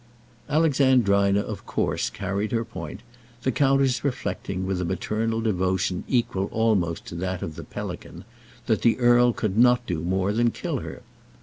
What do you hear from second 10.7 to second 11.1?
her.